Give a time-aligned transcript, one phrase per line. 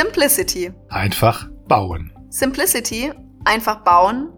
[0.00, 0.72] Simplicity.
[0.88, 2.10] Einfach bauen.
[2.30, 3.12] Simplicity,
[3.44, 4.30] einfach bauen,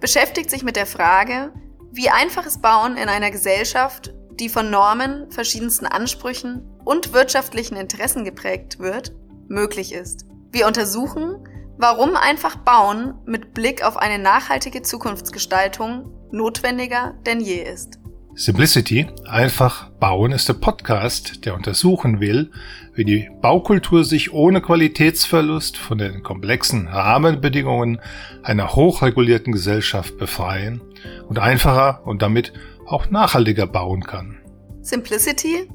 [0.00, 1.52] beschäftigt sich mit der Frage,
[1.92, 8.80] wie einfaches Bauen in einer Gesellschaft, die von Normen, verschiedensten Ansprüchen und wirtschaftlichen Interessen geprägt
[8.80, 9.14] wird,
[9.46, 10.26] möglich ist.
[10.50, 11.46] Wir untersuchen,
[11.78, 18.00] warum einfach Bauen mit Blick auf eine nachhaltige Zukunftsgestaltung notwendiger denn je ist.
[18.36, 22.50] Simplicity, einfach bauen, ist der Podcast, der untersuchen will,
[22.92, 28.00] wie die Baukultur sich ohne Qualitätsverlust von den komplexen Rahmenbedingungen
[28.42, 30.82] einer hochregulierten Gesellschaft befreien
[31.28, 32.52] und einfacher und damit
[32.86, 34.40] auch nachhaltiger bauen kann.
[34.80, 35.68] Simplicity,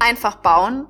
[0.00, 0.86] einfach bauen,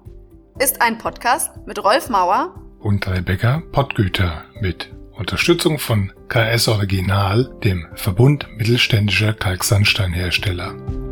[0.59, 7.87] ist ein Podcast mit Rolf Mauer und Rebecca Pottgüter mit Unterstützung von KS Original, dem
[7.95, 11.10] Verbund mittelständischer Kalksandsteinhersteller.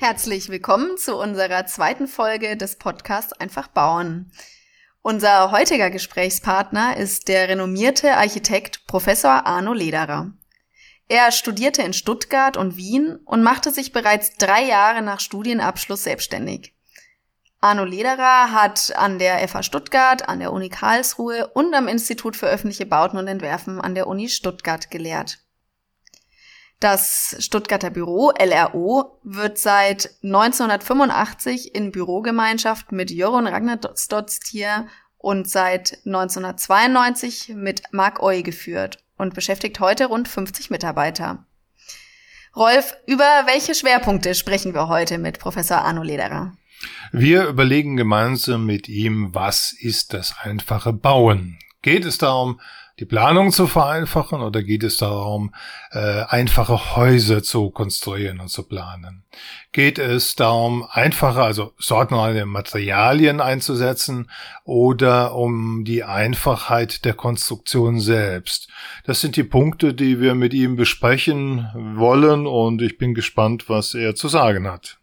[0.00, 4.30] Herzlich willkommen zu unserer zweiten Folge des Podcasts Einfach bauen.
[5.02, 10.30] Unser heutiger Gesprächspartner ist der renommierte Architekt Professor Arno Lederer.
[11.08, 16.76] Er studierte in Stuttgart und Wien und machte sich bereits drei Jahre nach Studienabschluss selbstständig.
[17.60, 22.46] Arno Lederer hat an der FH Stuttgart, an der Uni Karlsruhe und am Institut für
[22.46, 25.40] öffentliche Bauten und Entwerfen an der Uni Stuttgart gelehrt.
[26.80, 37.52] Das Stuttgarter Büro LRO wird seit 1985 in Bürogemeinschaft mit Jörun Ragnarsdottir und seit 1992
[37.56, 41.44] mit Mark Oy geführt und beschäftigt heute rund 50 Mitarbeiter.
[42.54, 46.56] Rolf, über welche Schwerpunkte sprechen wir heute mit Professor Arno Lederer?
[47.10, 51.58] Wir überlegen gemeinsam mit ihm, was ist das einfache Bauen?
[51.82, 52.60] Geht es darum,
[52.98, 55.54] die Planung zu vereinfachen oder geht es darum,
[55.92, 59.24] äh, einfache Häuser zu konstruieren und zu planen?
[59.72, 64.30] Geht es darum, einfache, also sortenreine Materialien einzusetzen
[64.64, 68.68] oder um die Einfachheit der Konstruktion selbst?
[69.04, 73.94] Das sind die Punkte, die wir mit ihm besprechen wollen und ich bin gespannt, was
[73.94, 74.98] er zu sagen hat.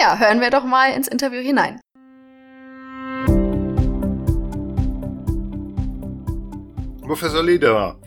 [0.00, 1.80] Ja, hören wir doch mal ins Interview hinein.
[7.08, 7.98] Professor Lederer,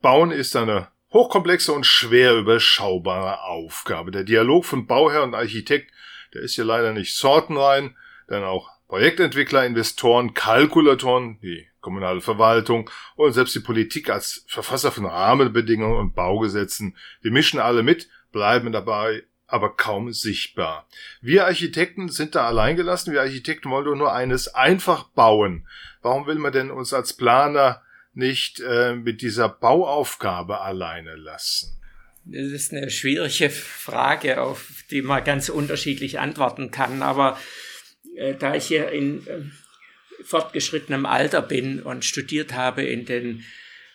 [0.00, 4.12] Bauen ist eine hochkomplexe und schwer überschaubare Aufgabe.
[4.12, 5.90] Der Dialog von Bauherr und Architekt,
[6.32, 7.96] der ist hier leider nicht sortenrein,
[8.30, 15.06] denn auch Projektentwickler, Investoren, Kalkulatoren, die kommunale Verwaltung und selbst die Politik als Verfasser von
[15.06, 20.86] Rahmenbedingungen und Baugesetzen, die mischen alle mit, bleiben dabei aber kaum sichtbar.
[21.20, 23.12] Wir Architekten sind da alleingelassen.
[23.12, 25.66] Wir Architekten wollen doch nur eines einfach bauen.
[26.02, 27.82] Warum will man denn uns als Planer
[28.16, 31.80] nicht äh, mit dieser Bauaufgabe alleine lassen?
[32.24, 37.02] Das ist eine schwierige Frage, auf die man ganz unterschiedlich antworten kann.
[37.02, 37.38] Aber
[38.16, 39.42] äh, da ich hier in äh,
[40.24, 43.44] fortgeschrittenem Alter bin und studiert habe in den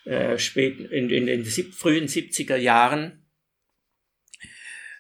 [0.06, 3.26] äh, späten, in, in den sieb, frühen 70er Jahren,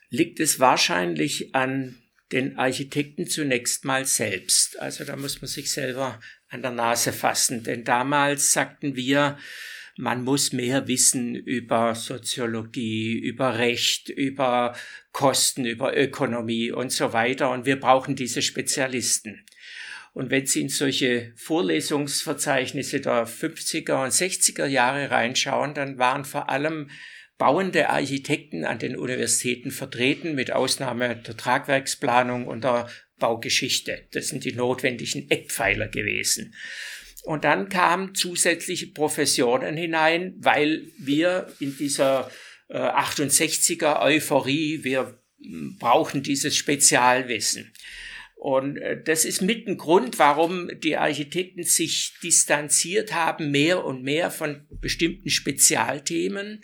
[0.09, 4.79] liegt es wahrscheinlich an den Architekten zunächst mal selbst.
[4.79, 7.63] Also da muss man sich selber an der Nase fassen.
[7.63, 9.37] Denn damals sagten wir,
[9.97, 14.75] man muss mehr wissen über Soziologie, über Recht, über
[15.11, 17.51] Kosten, über Ökonomie und so weiter.
[17.51, 19.45] Und wir brauchen diese Spezialisten.
[20.13, 26.49] Und wenn Sie in solche Vorlesungsverzeichnisse der 50er und 60er Jahre reinschauen, dann waren vor
[26.49, 26.89] allem
[27.37, 32.89] bauende Architekten an den Universitäten vertreten, mit Ausnahme der Tragwerksplanung und der
[33.19, 34.07] Baugeschichte.
[34.11, 36.55] Das sind die notwendigen Eckpfeiler gewesen.
[37.23, 42.31] Und dann kamen zusätzliche Professionen hinein, weil wir in dieser
[42.69, 47.71] äh, 68er Euphorie, wir hm, brauchen dieses Spezialwissen.
[48.35, 54.01] Und äh, das ist mit ein Grund, warum die Architekten sich distanziert haben, mehr und
[54.01, 56.63] mehr von bestimmten Spezialthemen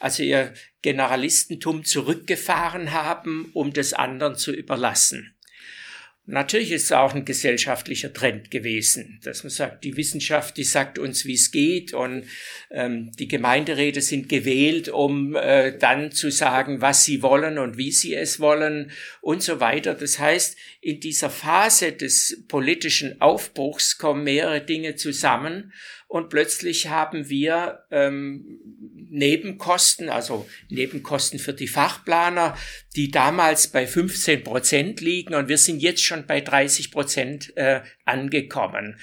[0.00, 5.36] also ihr Generalistentum zurückgefahren haben, um das anderen zu überlassen.
[6.30, 10.98] Natürlich ist es auch ein gesellschaftlicher Trend gewesen, dass man sagt, die Wissenschaft, die sagt
[10.98, 12.24] uns, wie es geht und
[12.70, 17.90] ähm, die Gemeinderäte sind gewählt, um äh, dann zu sagen, was sie wollen und wie
[17.90, 19.94] sie es wollen und so weiter.
[19.94, 25.72] Das heißt, in dieser Phase des politischen Aufbruchs kommen mehrere Dinge zusammen
[26.10, 28.58] und plötzlich haben wir ähm,
[29.10, 32.58] Nebenkosten, also Nebenkosten für die Fachplaner,
[32.96, 37.82] die damals bei 15 Prozent liegen und wir sind jetzt schon bei 30 Prozent äh,
[38.04, 38.98] angekommen.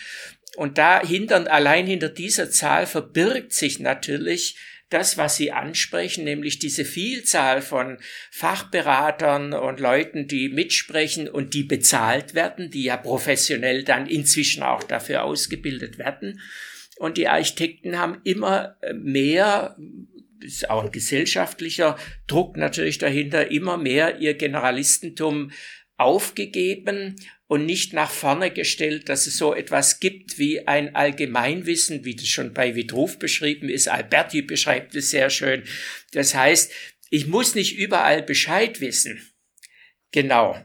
[0.58, 4.58] Und da hinter, allein hinter dieser Zahl verbirgt sich natürlich
[4.90, 8.00] das, was Sie ansprechen, nämlich diese Vielzahl von
[8.32, 14.84] Fachberatern und Leuten, die mitsprechen und die bezahlt werden, die ja professionell dann inzwischen auch
[14.84, 16.42] dafür ausgebildet werden.
[17.00, 19.78] Und die Architekten haben immer mehr
[20.40, 21.98] ist auch ein gesellschaftlicher
[22.28, 25.52] Druck natürlich dahinter, immer mehr ihr Generalistentum
[25.98, 27.16] aufgegeben
[27.48, 32.28] und nicht nach vorne gestellt, dass es so etwas gibt wie ein Allgemeinwissen, wie das
[32.28, 33.88] schon bei Vitruv beschrieben ist.
[33.88, 35.64] Alberti beschreibt es sehr schön.
[36.12, 36.72] Das heißt,
[37.10, 39.22] ich muss nicht überall Bescheid wissen.
[40.12, 40.62] Genau.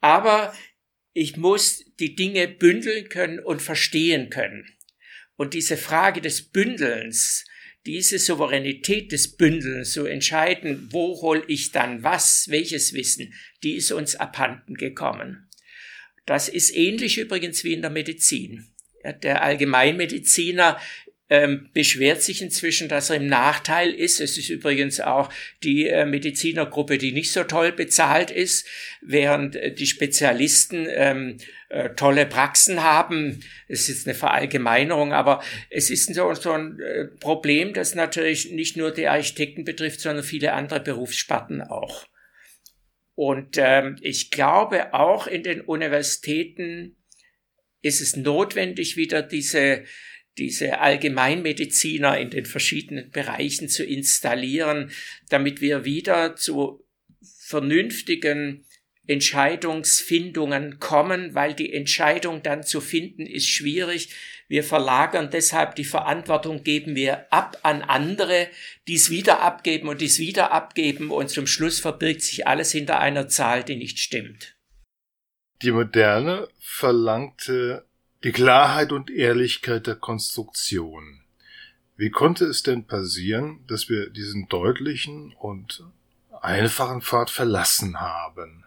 [0.00, 0.54] Aber
[1.12, 4.75] ich muss die Dinge bündeln können und verstehen können.
[5.36, 7.44] Und diese Frage des Bündelns,
[7.84, 13.92] diese Souveränität des Bündelns zu entscheiden, wo hol ich dann was, welches Wissen, die ist
[13.92, 15.48] uns abhanden gekommen.
[16.24, 18.66] Das ist ähnlich übrigens wie in der Medizin.
[19.22, 20.80] Der Allgemeinmediziner
[21.28, 24.20] ähm, beschwert sich inzwischen, dass er im Nachteil ist.
[24.20, 25.32] Es ist übrigens auch
[25.62, 28.66] die äh, Medizinergruppe, die nicht so toll bezahlt ist,
[29.00, 31.38] während äh, die Spezialisten ähm,
[31.68, 33.42] äh, tolle Praxen haben.
[33.66, 38.76] Es ist eine Verallgemeinerung, aber es ist so, so ein äh, Problem, das natürlich nicht
[38.76, 42.06] nur die Architekten betrifft, sondern viele andere Berufssparten auch.
[43.16, 46.96] Und ähm, ich glaube, auch in den Universitäten
[47.82, 49.84] ist es notwendig, wieder diese
[50.38, 54.90] diese Allgemeinmediziner in den verschiedenen Bereichen zu installieren,
[55.28, 56.84] damit wir wieder zu
[57.20, 58.66] vernünftigen
[59.06, 64.10] Entscheidungsfindungen kommen, weil die Entscheidung dann zu finden ist schwierig.
[64.48, 68.48] Wir verlagern deshalb die Verantwortung, geben wir ab an andere,
[68.88, 72.72] die es wieder abgeben und die es wieder abgeben und zum Schluss verbirgt sich alles
[72.72, 74.56] hinter einer Zahl, die nicht stimmt.
[75.62, 77.85] Die Moderne verlangte
[78.26, 81.20] die Klarheit und Ehrlichkeit der Konstruktion.
[81.96, 85.84] Wie konnte es denn passieren, dass wir diesen deutlichen und
[86.42, 88.64] einfachen Pfad verlassen haben?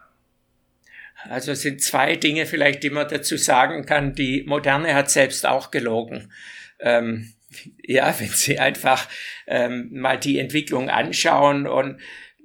[1.24, 4.14] Also es sind zwei Dinge vielleicht, die man dazu sagen kann.
[4.14, 6.32] Die Moderne hat selbst auch gelogen.
[6.78, 7.34] Ähm,
[7.82, 9.08] ja, wenn Sie einfach
[9.46, 12.00] ähm, mal die Entwicklung anschauen und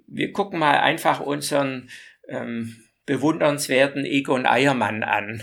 [0.06, 1.89] wir gucken mal einfach unseren
[2.27, 2.75] ähm,
[3.06, 5.41] bewundernswerten Egon Eiermann an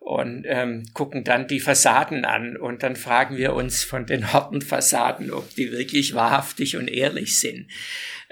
[0.00, 4.62] und ähm, gucken dann die Fassaden an und dann fragen wir uns von den harten
[4.62, 7.68] Fassaden, ob die wirklich wahrhaftig und ehrlich sind.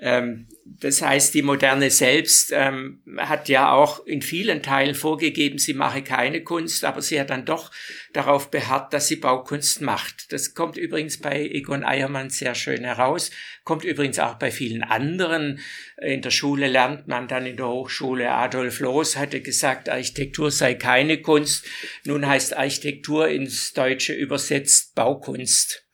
[0.00, 5.74] Ähm, das heißt, die Moderne selbst ähm, hat ja auch in vielen Teilen vorgegeben, sie
[5.74, 7.72] mache keine Kunst, aber sie hat dann doch
[8.12, 10.32] darauf beharrt, dass sie Baukunst macht.
[10.32, 13.30] Das kommt übrigens bei Egon Eiermann sehr schön heraus,
[13.64, 15.60] kommt übrigens auch bei vielen anderen.
[16.00, 20.74] In der Schule lernt man dann in der Hochschule, Adolf Loos hatte gesagt, Architektur sei
[20.74, 21.57] keine Kunst.
[22.04, 25.84] Nun heißt Architektur ins Deutsche übersetzt Baukunst.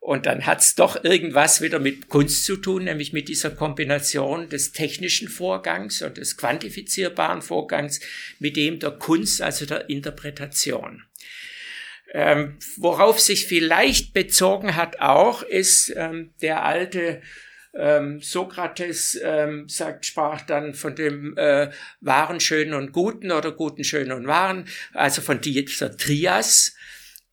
[0.00, 4.72] Und dann hat's doch irgendwas wieder mit Kunst zu tun, nämlich mit dieser Kombination des
[4.72, 8.00] technischen Vorgangs und des quantifizierbaren Vorgangs
[8.38, 11.04] mit dem der Kunst, also der Interpretation.
[12.12, 17.20] Ähm, worauf sich vielleicht bezogen hat auch, ist ähm, der alte
[17.74, 21.70] ähm, Sokrates ähm, sagt, sprach dann von dem äh,
[22.00, 26.74] wahren, schönen und guten oder guten, schönen und wahren, also von dieser Trias,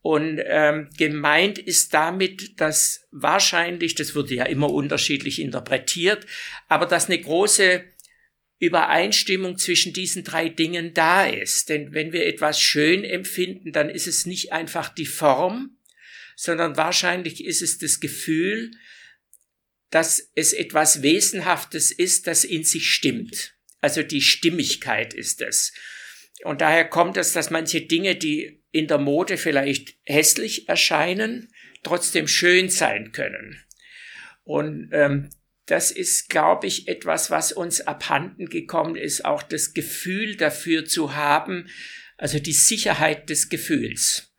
[0.06, 6.28] und ähm, gemeint ist damit, dass wahrscheinlich, das wurde ja immer unterschiedlich interpretiert,
[6.68, 7.84] aber dass eine große
[8.60, 11.70] Übereinstimmung zwischen diesen drei Dingen da ist.
[11.70, 15.80] Denn wenn wir etwas schön empfinden, dann ist es nicht einfach die Form,
[16.36, 18.70] sondern wahrscheinlich ist es das Gefühl,
[19.90, 23.56] dass es etwas Wesenhaftes ist, das in sich stimmt.
[23.82, 25.74] Also die Stimmigkeit ist es.
[26.44, 32.28] Und daher kommt es, dass manche Dinge, die in der Mode vielleicht hässlich erscheinen, trotzdem
[32.28, 33.64] schön sein können.
[34.44, 35.30] Und ähm,
[35.66, 41.16] das ist, glaube ich, etwas, was uns abhanden gekommen ist, auch das Gefühl dafür zu
[41.16, 41.70] haben,
[42.18, 44.34] also die Sicherheit des Gefühls.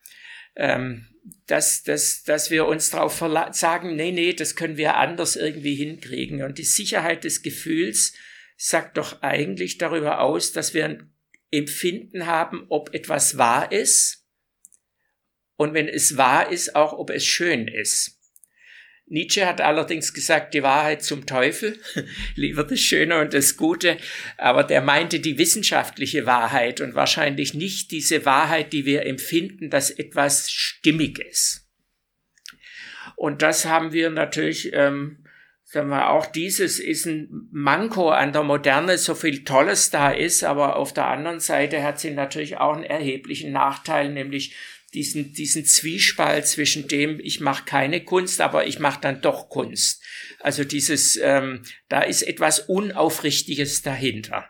[0.55, 1.07] Ähm,
[1.45, 6.43] dass, dass, dass wir uns darauf sagen, nee, nee, das können wir anders irgendwie hinkriegen.
[6.43, 8.13] Und die Sicherheit des Gefühls
[8.57, 11.13] sagt doch eigentlich darüber aus, dass wir ein
[11.51, 14.27] Empfinden haben, ob etwas wahr ist
[15.57, 18.16] und wenn es wahr ist, auch ob es schön ist.
[19.09, 21.79] Nietzsche hat allerdings gesagt, die Wahrheit zum Teufel,
[22.35, 23.97] lieber das Schöne und das Gute,
[24.37, 29.91] aber der meinte die wissenschaftliche Wahrheit und wahrscheinlich nicht diese Wahrheit, die wir empfinden, dass
[29.91, 31.67] etwas stimmig ist.
[33.15, 35.23] Und das haben wir natürlich, ähm,
[35.63, 40.43] sagen wir, auch dieses ist ein Manko an der Moderne, so viel Tolles da ist,
[40.43, 44.55] aber auf der anderen Seite hat sie natürlich auch einen erheblichen Nachteil, nämlich
[44.97, 50.03] diesen, diesen Zwiespalt zwischen dem, ich mache keine Kunst, aber ich mache dann doch Kunst.
[50.39, 54.49] Also dieses, ähm, da ist etwas Unaufrichtiges dahinter.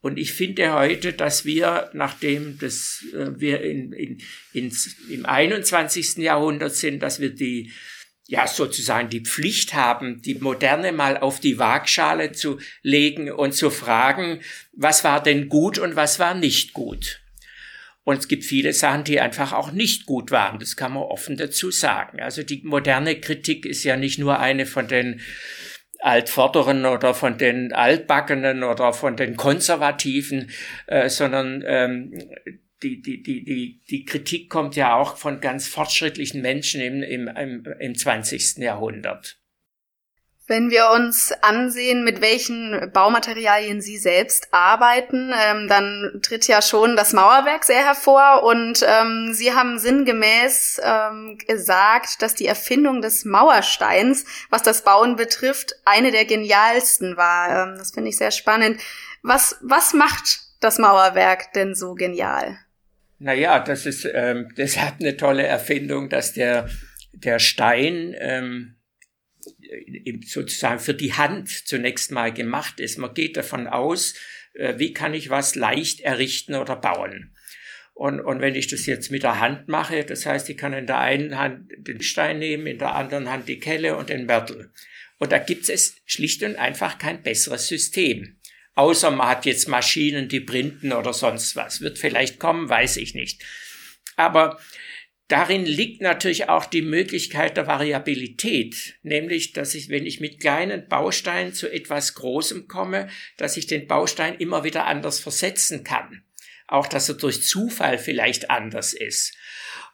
[0.00, 4.20] Und ich finde heute, dass wir, nachdem das, äh, wir in, in,
[4.52, 6.16] ins, im 21.
[6.16, 7.72] Jahrhundert sind, dass wir die,
[8.26, 13.70] ja, sozusagen die Pflicht haben, die Moderne mal auf die Waagschale zu legen und zu
[13.70, 14.40] fragen,
[14.72, 17.20] was war denn gut und was war nicht gut.
[18.08, 20.58] Und es gibt viele Sachen, die einfach auch nicht gut waren.
[20.58, 22.20] Das kann man offen dazu sagen.
[22.20, 25.20] Also die moderne Kritik ist ja nicht nur eine von den
[25.98, 30.48] Altvorderen oder von den Altbackenen oder von den Konservativen,
[30.86, 32.14] äh, sondern ähm,
[32.82, 37.28] die, die, die, die, die Kritik kommt ja auch von ganz fortschrittlichen Menschen im, im,
[37.28, 38.56] im, im 20.
[38.56, 39.37] Jahrhundert.
[40.50, 46.96] Wenn wir uns ansehen, mit welchen Baumaterialien Sie selbst arbeiten, ähm, dann tritt ja schon
[46.96, 53.26] das Mauerwerk sehr hervor und ähm, Sie haben sinngemäß ähm, gesagt, dass die Erfindung des
[53.26, 57.68] Mauersteins, was das Bauen betrifft, eine der genialsten war.
[57.68, 58.80] Ähm, das finde ich sehr spannend.
[59.22, 62.56] Was, was macht das Mauerwerk denn so genial?
[63.18, 66.70] Naja, das ist, ähm, das hat eine tolle Erfindung, dass der,
[67.12, 68.77] der Stein, ähm,
[70.24, 72.98] sozusagen für die Hand zunächst mal gemacht ist.
[72.98, 74.14] Man geht davon aus,
[74.54, 77.34] äh, wie kann ich was leicht errichten oder bauen.
[77.94, 80.86] Und, und wenn ich das jetzt mit der Hand mache, das heißt, ich kann in
[80.86, 84.70] der einen Hand den Stein nehmen, in der anderen Hand die Kelle und den Mörtel.
[85.18, 88.38] Und da gibt es schlicht und einfach kein besseres System.
[88.76, 91.80] Außer man hat jetzt Maschinen, die printen oder sonst was.
[91.80, 93.42] Wird vielleicht kommen, weiß ich nicht.
[94.14, 94.60] Aber
[95.28, 100.88] Darin liegt natürlich auch die Möglichkeit der Variabilität, nämlich, dass ich, wenn ich mit kleinen
[100.88, 106.24] Bausteinen zu etwas Großem komme, dass ich den Baustein immer wieder anders versetzen kann.
[106.66, 109.34] Auch, dass er durch Zufall vielleicht anders ist.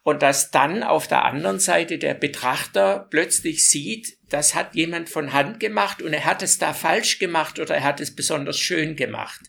[0.04, 5.32] Und dass dann auf der anderen Seite der Betrachter plötzlich sieht, das hat jemand von
[5.32, 8.96] Hand gemacht und er hat es da falsch gemacht oder er hat es besonders schön
[8.96, 9.40] gemacht.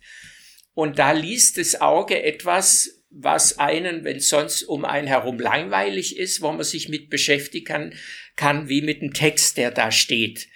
[0.74, 6.41] Und da liest das Auge etwas, was einen, wenn sonst um einen herum langweilig ist,
[6.41, 7.93] wo man sich mit beschäftigen kann,
[8.36, 10.50] kann wie mit dem Text, der da steht.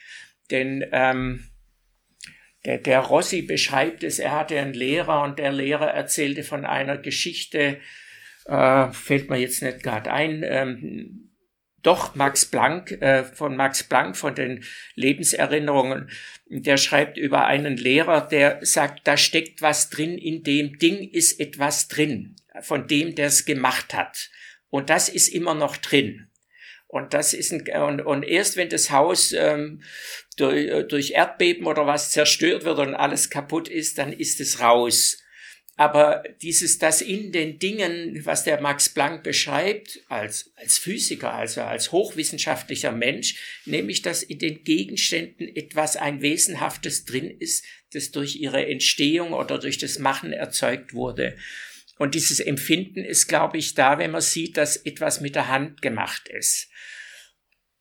[0.52, 1.46] Denn ähm,
[2.66, 6.98] der, der Rossi beschreibt es, er hatte einen Lehrer und der Lehrer erzählte von einer
[6.98, 7.80] Geschichte,
[8.46, 11.32] äh, fällt mir jetzt nicht gerade ein, ähm,
[11.82, 16.10] doch Max Planck, äh, von Max Planck, von den Lebenserinnerungen,
[16.50, 21.40] der schreibt über einen Lehrer, der sagt, da steckt was drin, in dem Ding ist
[21.40, 24.30] etwas drin von dem, der es gemacht hat.
[24.70, 26.28] Und das ist immer noch drin.
[26.88, 29.84] Und das ist ein, und, und erst wenn das Haus ähm,
[30.38, 35.22] durch, durch Erdbeben oder was zerstört wird und alles kaputt ist, dann ist es raus.
[35.80, 41.62] Aber dieses, das in den Dingen, was der Max Planck beschreibt, als, als Physiker, also
[41.62, 47.64] als hochwissenschaftlicher Mensch, nämlich, dass in den Gegenständen etwas ein Wesenhaftes drin ist,
[47.94, 51.38] das durch ihre Entstehung oder durch das Machen erzeugt wurde.
[52.00, 55.82] Und dieses Empfinden ist, glaube ich, da, wenn man sieht, dass etwas mit der Hand
[55.82, 56.70] gemacht ist.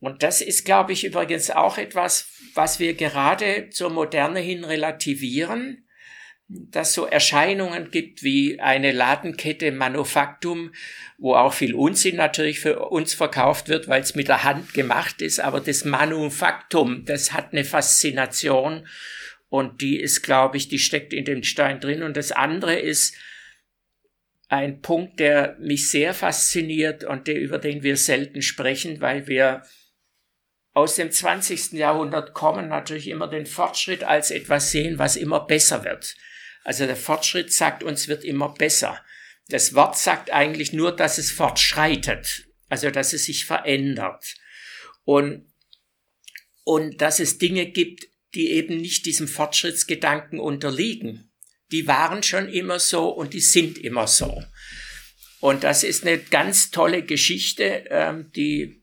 [0.01, 5.87] Und das ist, glaube ich, übrigens auch etwas, was wir gerade zur Moderne hin relativieren,
[6.49, 10.73] dass so Erscheinungen gibt wie eine Ladenkette Manufaktum,
[11.19, 15.23] wo auch viel Unsinn natürlich für uns verkauft wird, weil es mit der Hand gemacht
[15.23, 18.89] ist, aber das Manufaktum, das hat eine Faszination
[19.49, 22.03] und die ist, glaube ich, die steckt in dem Stein drin.
[22.03, 23.15] Und das andere ist,
[24.49, 29.63] ein Punkt, der mich sehr fasziniert und der, über den wir selten sprechen, weil wir
[30.73, 31.73] aus dem 20.
[31.73, 36.17] Jahrhundert kommen, natürlich immer den Fortschritt als etwas sehen, was immer besser wird.
[36.65, 39.05] Also der Fortschritt sagt uns, wird immer besser.
[39.49, 44.35] Das Wort sagt eigentlich nur, dass es fortschreitet, also dass es sich verändert.
[45.05, 45.53] Und,
[46.65, 51.28] und dass es Dinge gibt, die eben nicht diesem Fortschrittsgedanken unterliegen
[51.71, 54.43] die waren schon immer so und die sind immer so.
[55.41, 58.83] Und das ist eine ganz tolle Geschichte, ähm, die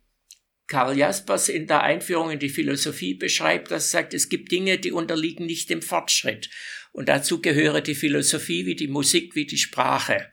[0.68, 4.80] Karl Jaspers in der Einführung in die Philosophie beschreibt, dass er sagt, es gibt Dinge,
[4.80, 6.50] die unterliegen nicht dem Fortschritt.
[6.92, 10.32] Und dazu gehöre die Philosophie wie die Musik, wie die Sprache.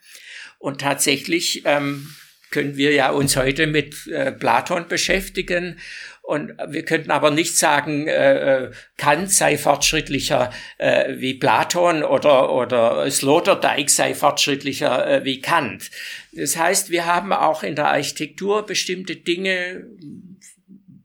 [0.59, 2.15] Und tatsächlich ähm,
[2.51, 5.81] können wir ja uns heute mit äh, Platon beschäftigen
[6.33, 12.51] und wir könnten aber nicht sagen, äh, äh, Kant sei fortschrittlicher äh, wie Platon oder,
[12.55, 15.91] oder Sloterdijk sei fortschrittlicher äh, wie Kant.
[16.33, 19.85] Das heißt, wir haben auch in der Architektur bestimmte Dinge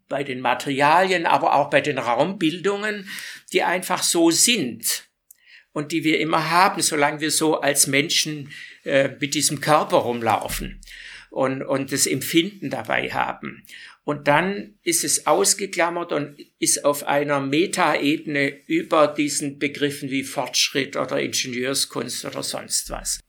[0.08, 3.10] bei den Materialien, aber auch bei den Raumbildungen,
[3.52, 5.10] die einfach so sind
[5.74, 8.54] und die wir immer haben, solange wir so als Menschen
[8.86, 10.80] äh, mit diesem Körper rumlaufen.
[11.30, 13.64] und, und das Empfinden dabei haben.
[14.08, 20.96] Und dann ist es ausgeklammert und ist auf einer Metaebene über diesen Begriffen wie Fortschritt
[20.96, 23.20] oder Ingenieurskunst oder sonst was.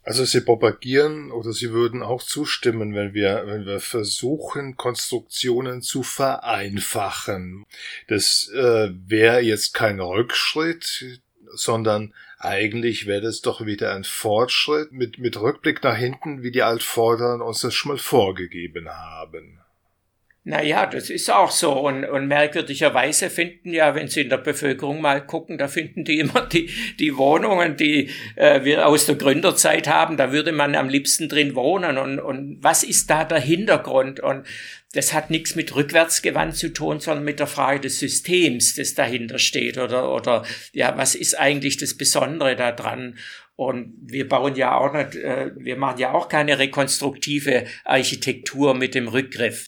[0.00, 6.02] Also Sie propagieren oder Sie würden auch zustimmen, wenn wir, wenn wir versuchen, Konstruktionen zu
[6.02, 7.66] vereinfachen.
[8.08, 11.20] Das äh, wäre jetzt kein Rückschritt,
[11.52, 16.62] sondern eigentlich wäre das doch wieder ein Fortschritt mit, mit Rückblick nach hinten, wie die
[16.62, 19.60] Altvorderen uns das schon mal vorgegeben haben.
[20.42, 21.72] Naja, das ist auch so.
[21.72, 26.18] Und, und merkwürdigerweise finden ja, wenn Sie in der Bevölkerung mal gucken, da finden die
[26.20, 30.88] immer die, die Wohnungen, die äh, wir aus der Gründerzeit haben, da würde man am
[30.88, 31.98] liebsten drin wohnen.
[31.98, 34.20] Und, und was ist da der Hintergrund?
[34.20, 34.46] Und
[34.92, 39.38] das hat nichts mit rückwärtsgewandt zu tun, sondern mit der Frage des Systems, das dahinter
[39.38, 39.76] steht.
[39.76, 43.18] Oder, oder ja, was ist eigentlich das Besondere daran?
[43.56, 48.94] Und wir bauen ja auch nicht, äh, wir machen ja auch keine rekonstruktive Architektur mit
[48.94, 49.66] dem Rückgriff.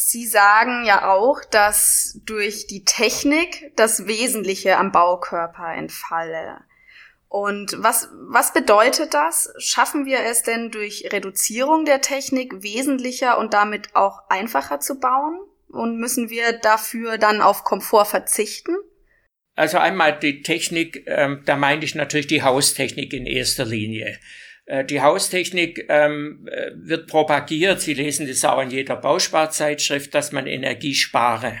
[0.00, 6.60] Sie sagen ja auch, dass durch die Technik das Wesentliche am Baukörper entfalle.
[7.26, 9.52] Und was, was bedeutet das?
[9.58, 15.40] Schaffen wir es denn durch Reduzierung der Technik wesentlicher und damit auch einfacher zu bauen?
[15.66, 18.76] Und müssen wir dafür dann auf Komfort verzichten?
[19.56, 24.16] Also einmal die Technik, ähm, da meinte ich natürlich die Haustechnik in erster Linie.
[24.68, 30.30] Äh, die Haustechnik ähm, äh, wird propagiert, Sie lesen das auch in jeder Bausparzeitschrift, dass
[30.30, 31.60] man Energie spare.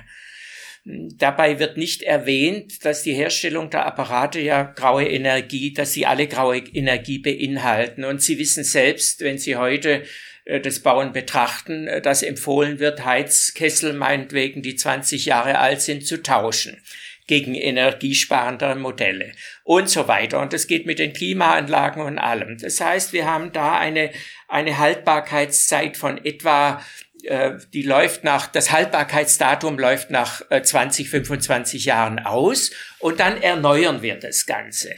[0.84, 6.26] Dabei wird nicht erwähnt, dass die Herstellung der Apparate ja graue Energie, dass sie alle
[6.26, 8.04] graue Energie beinhalten.
[8.04, 10.04] Und Sie wissen selbst, wenn Sie heute
[10.44, 16.22] äh, das Bauen betrachten, dass empfohlen wird, Heizkessel meinetwegen, die 20 Jahre alt sind, zu
[16.22, 16.82] tauschen
[17.28, 19.32] gegen energiesparendere Modelle
[19.62, 20.40] und so weiter.
[20.40, 22.58] Und das geht mit den Klimaanlagen und allem.
[22.58, 24.10] Das heißt, wir haben da eine,
[24.48, 26.82] eine Haltbarkeitszeit von etwa
[27.24, 33.40] äh, die läuft nach, das Haltbarkeitsdatum läuft nach 20, äh, 25 Jahren aus und dann
[33.42, 34.94] erneuern wir das Ganze.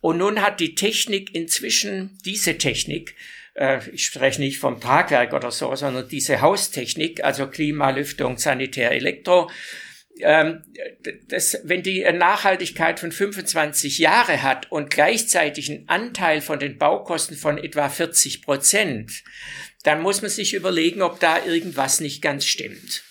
[0.00, 3.14] Und nun hat die Technik inzwischen, diese Technik,
[3.54, 8.92] äh, ich spreche nicht vom Tragwerk oder so, sondern diese Haustechnik, also Klima, Lüftung, Sanitär,
[8.92, 9.50] Elektro,
[10.20, 10.62] ähm,
[11.28, 17.36] das, wenn die Nachhaltigkeit von 25 Jahre hat und gleichzeitig einen Anteil von den Baukosten
[17.36, 19.24] von etwa 40 Prozent,
[19.82, 23.02] dann muss man sich überlegen, ob da irgendwas nicht ganz stimmt.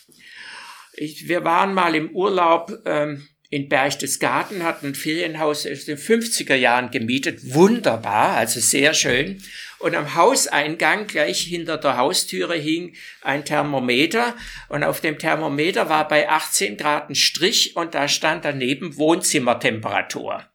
[0.96, 6.56] Ich, wir waren mal im Urlaub ähm, in Berchtesgaden, hatten ein Ferienhaus aus den 50er
[6.56, 9.44] Jahren gemietet, wunderbar, also sehr schön.
[9.84, 14.34] Und am Hauseingang, gleich hinter der Haustüre, hing ein Thermometer.
[14.70, 20.48] Und auf dem Thermometer war bei 18 Grad ein Strich und da stand daneben Wohnzimmertemperatur.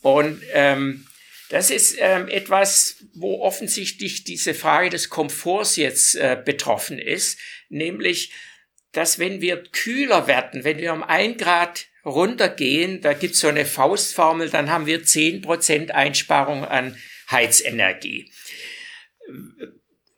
[0.00, 1.06] Und ähm,
[1.50, 8.32] das ist ähm, etwas, wo offensichtlich diese Frage des Komforts jetzt äh, betroffen ist, nämlich,
[8.92, 13.66] dass wenn wir kühler werden, wenn wir um ein Grad runtergehen, da gibt's so eine
[13.66, 16.96] Faustformel, dann haben wir zehn Prozent Einsparung an
[17.32, 18.30] Heizenergie.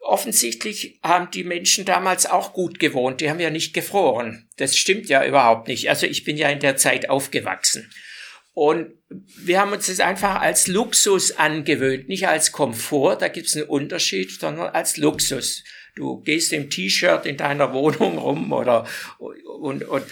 [0.01, 4.49] Offensichtlich haben die Menschen damals auch gut gewohnt, die haben ja nicht gefroren.
[4.59, 5.89] Das stimmt ja überhaupt nicht.
[5.89, 7.91] Also ich bin ja in der Zeit aufgewachsen.
[8.55, 13.57] Und wir haben uns das einfach als Luxus angewöhnt, nicht als Komfort, da gibt es
[13.57, 15.65] einen Unterschied, sondern als Luxus.
[15.97, 18.87] Du gehst im T-Shirt in deiner Wohnung rum oder
[19.19, 20.05] und, und,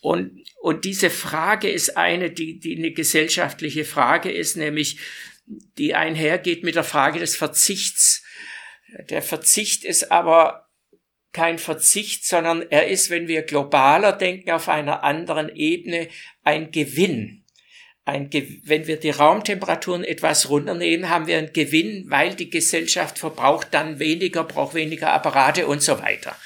[0.00, 4.98] und, und diese Frage ist eine, die, die eine gesellschaftliche Frage ist, nämlich
[5.46, 8.24] die einhergeht mit der Frage des Verzichts.
[9.10, 10.68] Der Verzicht ist aber
[11.32, 16.08] kein Verzicht, sondern er ist, wenn wir globaler denken, auf einer anderen Ebene
[16.42, 17.44] ein Gewinn.
[18.06, 23.18] Ein Ge wenn wir die Raumtemperaturen etwas runternehmen, haben wir einen Gewinn, weil die Gesellschaft
[23.18, 26.36] verbraucht dann weniger, braucht weniger Apparate und so weiter.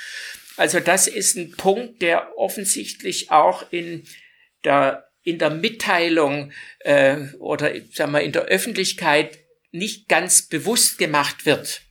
[0.57, 4.05] Also das ist ein Punkt, der offensichtlich auch in
[4.65, 9.38] der in der Mitteilung äh, oder sagen wir in der Öffentlichkeit
[9.73, 11.83] nicht ganz bewusst gemacht wird.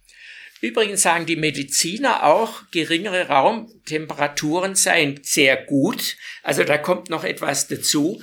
[0.62, 6.18] Übrigens sagen die Mediziner auch, geringere Raumtemperaturen seien sehr gut.
[6.44, 8.22] Also da kommt noch etwas dazu.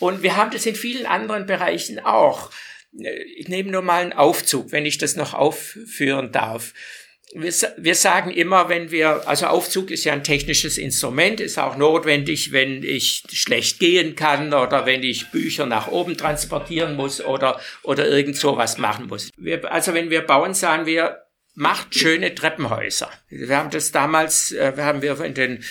[0.00, 2.50] Und wir haben das in vielen anderen Bereichen auch.
[3.36, 6.74] Ich nehme nur mal einen Aufzug, wenn ich das noch aufführen darf
[7.34, 11.76] wir, wir sagen immer, wenn wir, also Aufzug ist ja ein technisches Instrument, ist auch
[11.76, 17.60] notwendig, wenn ich schlecht gehen kann oder wenn ich Bücher nach oben transportieren muss oder,
[17.82, 19.30] oder irgend sowas machen muss.
[19.36, 23.10] Wir, also wenn wir bauen, sagen wir, macht schöne Treppenhäuser.
[23.28, 25.64] Wir haben das damals, äh, wir haben wir in den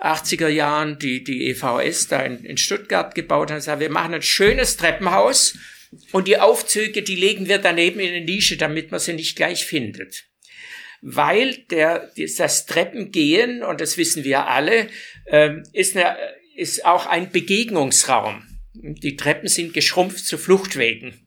[0.00, 4.22] 80er Jahren die, die EVS da in, in Stuttgart gebaut und gesagt, wir machen ein
[4.22, 5.54] schönes Treppenhaus
[6.10, 9.64] Und die Aufzüge, die legen wir daneben in eine Nische, damit man sie nicht gleich
[9.66, 10.24] findet.
[11.02, 14.88] Weil der, das Treppengehen, und das wissen wir alle,
[15.26, 16.16] ähm, ist, eine,
[16.56, 18.44] ist auch ein Begegnungsraum.
[18.74, 21.26] Die Treppen sind geschrumpft zu Fluchtwegen.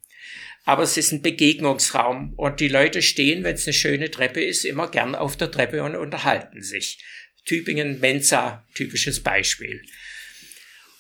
[0.64, 4.66] Aber es ist ein Begegnungsraum und die Leute stehen, wenn es eine schöne Treppe ist,
[4.66, 7.04] immer gern auf der Treppe und unterhalten sich.
[7.46, 9.84] Tübingen Mensa, typisches Beispiel.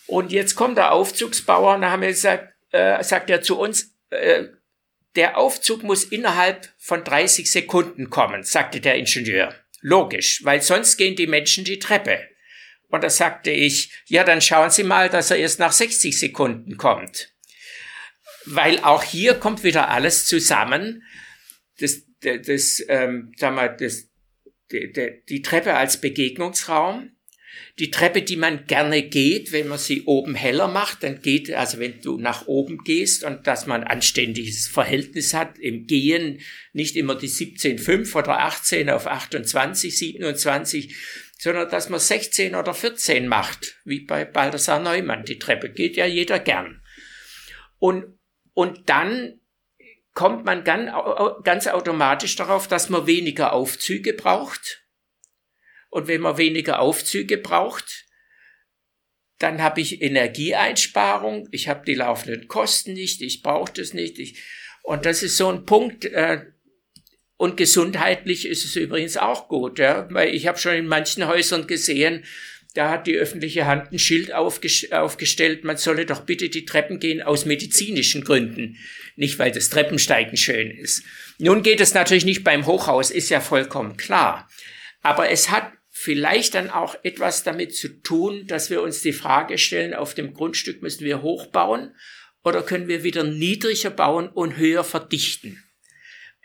[0.06, 3.96] Und jetzt kommt der Aufzugsbauer und da haben wir gesagt, äh, sagt er zu uns,
[4.12, 4.44] äh,
[5.16, 9.54] der Aufzug muss innerhalb von 30 Sekunden kommen, sagte der Ingenieur.
[9.82, 12.20] Logisch, weil sonst gehen die Menschen die Treppe.
[12.90, 16.78] Und da sagte ich, ja, dann schauen Sie mal, dass er erst nach 60 Sekunden
[16.78, 17.36] kommt
[18.46, 21.04] weil auch hier kommt wieder alles zusammen.
[21.80, 24.10] Das, das, das ähm, sag mal, das,
[24.72, 27.15] die, die, die Treppe als Begegnungsraum,
[27.80, 31.80] die Treppe, die man gerne geht, wenn man sie oben heller macht, dann geht, also
[31.80, 36.42] wenn du nach oben gehst und dass man anständiges Verhältnis hat im Gehen,
[36.74, 40.96] nicht immer die 17,5 oder 18 auf 28, 27,
[41.38, 45.26] sondern dass man 16 oder 14 macht, wie bei Balthasar Neumann.
[45.26, 46.82] Die Treppe geht ja jeder gern.
[47.78, 48.16] Und
[48.56, 49.42] und dann
[50.14, 54.85] kommt man ganz automatisch darauf, dass man weniger Aufzüge braucht.
[55.96, 58.04] Und wenn man weniger Aufzüge braucht,
[59.40, 64.20] dann habe ich Energieeinsparung, ich habe die laufenden Kosten nicht, ich brauche das nicht.
[64.20, 64.44] Ich,
[64.84, 66.04] und das ist so ein Punkt.
[66.04, 66.48] Äh,
[67.38, 71.66] und gesundheitlich ist es übrigens auch gut, ja, weil ich habe schon in manchen Häusern
[71.66, 72.26] gesehen,
[72.74, 77.22] da hat die öffentliche Hand ein Schild aufgestellt, man solle doch bitte die Treppen gehen
[77.22, 78.76] aus medizinischen Gründen,
[79.16, 81.04] nicht weil das Treppensteigen schön ist.
[81.38, 84.50] Nun geht es natürlich nicht beim Hochhaus, ist ja vollkommen klar.
[85.02, 89.58] Aber es hat vielleicht dann auch etwas damit zu tun, dass wir uns die Frage
[89.58, 91.96] stellen, auf dem Grundstück müssen wir hochbauen
[92.44, 95.64] oder können wir wieder niedriger bauen und höher verdichten?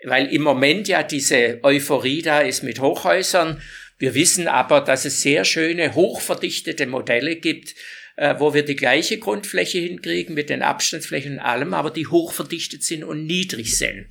[0.03, 3.61] Weil im Moment ja diese Euphorie da ist mit Hochhäusern
[4.01, 7.75] wir wissen aber, dass es sehr schöne, hochverdichtete Modelle gibt,
[8.15, 12.81] äh, wo wir die gleiche Grundfläche hinkriegen mit den Abstandsflächen und allem, aber die hochverdichtet
[12.81, 14.07] sind und niedrig sind.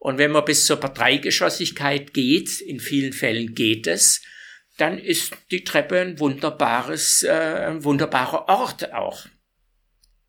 [0.00, 4.20] Und wenn man bis zur Dreigeschossigkeit geht, in vielen Fällen geht es,
[4.80, 9.26] dann ist die Treppe ein wunderbares, äh, ein wunderbarer Ort auch.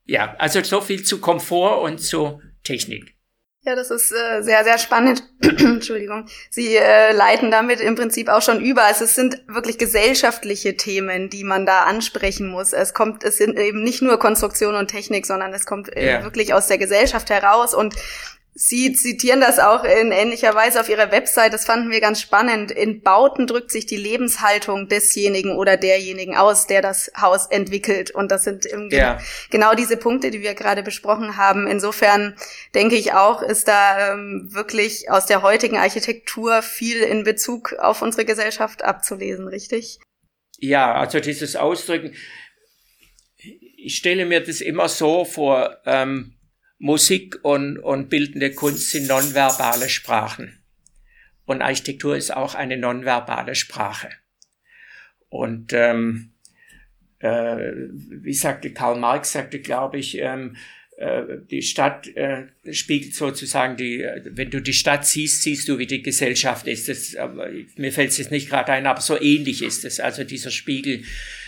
[0.06, 3.16] Ja, also so viel zu Komfort und zu Technik.
[3.64, 5.24] Ja, das ist äh, sehr, sehr spannend.
[5.42, 6.26] Entschuldigung.
[6.50, 8.84] Sie äh, leiten damit im Prinzip auch schon über.
[8.84, 12.74] Also es sind wirklich gesellschaftliche Themen, die man da ansprechen muss.
[12.74, 16.24] Es kommt, es sind eben nicht nur Konstruktion und Technik, sondern es kommt äh, ja.
[16.24, 17.76] wirklich aus der Gesellschaft heraus.
[17.76, 17.94] Und
[18.54, 21.54] Sie zitieren das auch in ähnlicher Weise auf Ihrer Website.
[21.54, 22.70] Das fanden wir ganz spannend.
[22.70, 28.12] In Bauten drückt sich die Lebenshaltung desjenigen oder derjenigen aus, der das Haus entwickelt.
[28.12, 29.20] Und das sind ja.
[29.52, 31.66] genau diese Punkte, die wir gerade besprochen haben.
[31.66, 32.36] Insofern
[32.76, 38.02] denke ich auch, ist da ähm, wirklich aus der heutigen Architektur viel in Bezug auf
[38.02, 40.00] unsere Gesellschaft abzulesen, richtig?
[40.60, 42.14] Ja, also dieses Ausdrücken.
[43.78, 46.36] Ich stelle mir das immer so vor, ähm,
[46.82, 50.58] Musik und, und bildende Kunst sind nonverbale Sprachen.
[51.46, 54.10] Und Architektur ist auch eine nonverbale Sprache.
[55.30, 56.32] Und ähm,
[57.20, 60.56] äh, wie sagte Karl Marx, sagte, glaube ich, ähm,
[60.98, 65.86] äh, die Stadt äh, spiegelt sozusagen die, wenn du die Stadt siehst, siehst du, wie
[65.86, 66.90] die Gesellschaft ist.
[66.90, 67.16] Das,
[67.76, 70.00] mir fällt es jetzt nicht gerade ein, aber so ähnlich ist es.
[70.00, 71.04] Also dieser Spiegel,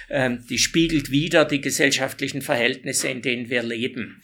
[0.10, 4.22] äh, die spiegelt wieder die gesellschaftlichen Verhältnisse, in denen wir leben.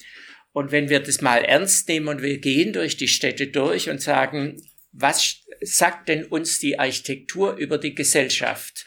[0.52, 4.02] Und wenn wir das mal ernst nehmen und wir gehen durch die Städte durch und
[4.02, 8.86] sagen, was sagt denn uns die Architektur über die Gesellschaft?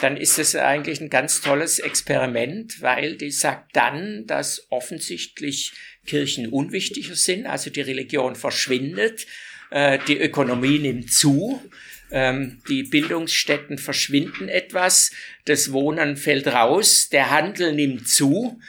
[0.00, 5.72] Dann ist es eigentlich ein ganz tolles Experiment, weil die sagt dann, dass offensichtlich
[6.06, 9.26] Kirchen unwichtiger sind, also die Religion verschwindet,
[9.70, 11.62] äh, die Ökonomie nimmt zu,
[12.10, 15.12] ähm, die Bildungsstätten verschwinden etwas,
[15.44, 18.60] das Wohnen fällt raus, der Handel nimmt zu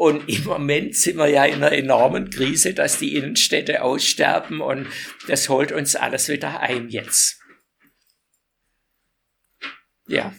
[0.00, 4.88] und im Moment sind wir ja in einer enormen Krise, dass die Innenstädte aussterben und
[5.28, 7.38] das holt uns alles wieder ein jetzt.
[10.06, 10.34] Ja.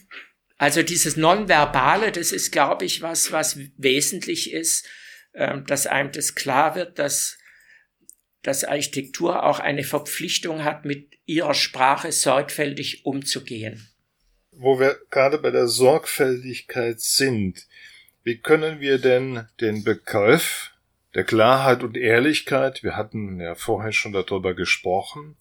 [0.58, 4.88] Also dieses Nonverbale, das ist, glaube ich, was, was wesentlich ist,
[5.36, 7.38] ähm, dass einem das klar wird, dass,
[8.42, 13.88] dass Architektur auch eine Verpflichtung hat, mit ihrer Sprache sorgfältig umzugehen.
[14.50, 17.68] Wo wir gerade bei der Sorgfältigkeit sind,
[18.24, 20.72] wie können wir denn den Begriff
[21.14, 25.36] der Klarheit und Ehrlichkeit, wir hatten ja vorhin schon darüber gesprochen,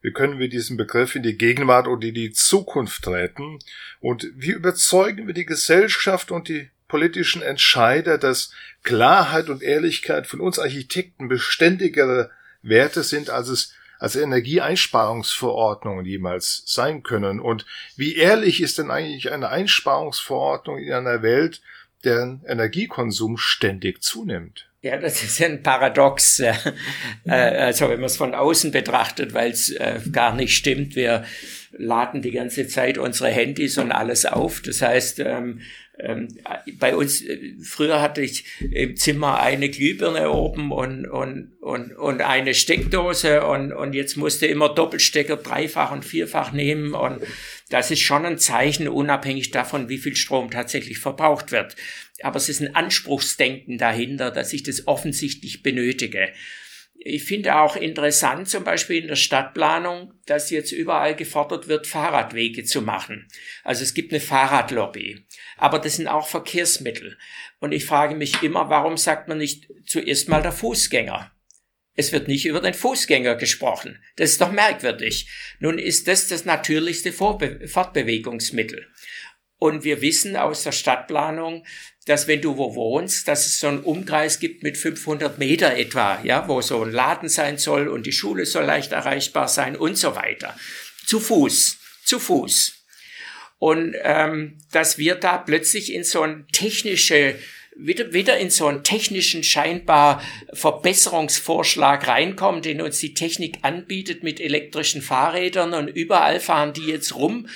[0.00, 3.60] wie können wir diesen Begriff in die Gegenwart und in die Zukunft treten
[4.00, 10.40] und wie überzeugen wir die Gesellschaft und die politischen Entscheider, dass Klarheit und Ehrlichkeit von
[10.40, 12.30] uns Architekten beständigere
[12.62, 17.38] Werte sind, als es als Energieeinsparungsverordnungen jemals sein können.
[17.38, 17.64] Und
[17.96, 21.62] wie ehrlich ist denn eigentlich eine Einsparungsverordnung in einer Welt,
[22.04, 24.68] deren Energiekonsum ständig zunimmt?
[24.82, 26.40] Ja, das ist ein Paradox.
[27.24, 30.96] Äh, also wenn man es von außen betrachtet, weil es äh, gar nicht stimmt.
[30.96, 31.24] Wir
[31.70, 34.60] laden die ganze Zeit unsere Handys und alles auf.
[34.60, 35.60] Das heißt, ähm,
[35.98, 36.28] ähm,
[36.78, 42.20] bei uns, äh, früher hatte ich im Zimmer eine Glühbirne oben und, und, und, und
[42.20, 47.20] eine Steckdose und, und jetzt musste immer Doppelstecker dreifach und vierfach nehmen und
[47.72, 51.74] das ist schon ein Zeichen, unabhängig davon, wie viel Strom tatsächlich verbraucht wird.
[52.22, 56.34] Aber es ist ein Anspruchsdenken dahinter, dass ich das offensichtlich benötige.
[56.94, 62.62] Ich finde auch interessant, zum Beispiel in der Stadtplanung, dass jetzt überall gefordert wird, Fahrradwege
[62.64, 63.26] zu machen.
[63.64, 65.24] Also es gibt eine Fahrradlobby.
[65.56, 67.16] Aber das sind auch Verkehrsmittel.
[67.58, 71.32] Und ich frage mich immer, warum sagt man nicht zuerst mal der Fußgänger?
[71.94, 74.02] Es wird nicht über den Fußgänger gesprochen.
[74.16, 75.28] Das ist doch merkwürdig.
[75.58, 78.88] Nun ist das das natürlichste Vorbe Fortbewegungsmittel.
[79.58, 81.64] Und wir wissen aus der Stadtplanung,
[82.06, 86.20] dass wenn du wo wohnst, dass es so einen Umkreis gibt mit 500 Meter etwa,
[86.24, 89.96] ja, wo so ein Laden sein soll und die Schule soll leicht erreichbar sein und
[89.96, 90.56] so weiter.
[91.06, 92.84] Zu Fuß, zu Fuß.
[93.58, 97.38] Und ähm, dass wir da plötzlich in so ein technische
[97.76, 104.40] wieder, wieder in so einen technischen scheinbar Verbesserungsvorschlag reinkommen, den uns die Technik anbietet mit
[104.40, 107.48] elektrischen Fahrrädern und überall fahren die jetzt rum.